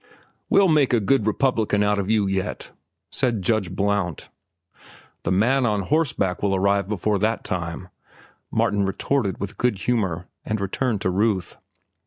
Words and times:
"We'll 0.49 0.67
make 0.67 0.93
a 0.93 0.99
good 0.99 1.27
Republican 1.27 1.83
out 1.83 1.99
of 1.99 2.09
you 2.09 2.25
yet," 2.25 2.71
said 3.11 3.43
Judge 3.43 3.71
Blount. 3.75 4.29
"The 5.21 5.31
man 5.31 5.63
on 5.63 5.81
horseback 5.83 6.41
will 6.41 6.55
arrive 6.55 6.89
before 6.89 7.19
that 7.19 7.43
time," 7.43 7.89
Martin 8.49 8.83
retorted 8.83 9.37
with 9.39 9.59
good 9.59 9.77
humor, 9.81 10.25
and 10.43 10.59
returned 10.59 11.01
to 11.01 11.11
Ruth. 11.11 11.55